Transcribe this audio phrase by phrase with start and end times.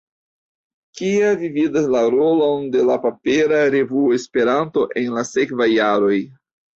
[0.99, 6.17] Kia vi vidas la rolon de la papera revuo Esperanto en la sekvaj jaroj?